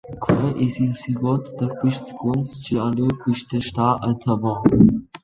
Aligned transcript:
Quai 0.23 0.47
es 0.67 0.75
il 0.85 0.93
seguond 1.01 1.45
da 1.59 1.67
quists 1.77 2.09
cuors 2.19 2.51
chi 2.63 2.73
ha 2.81 2.87
lö 2.95 3.07
quista 3.21 3.57
stà 3.67 3.87
a 4.07 4.09
Tavo. 4.21 4.53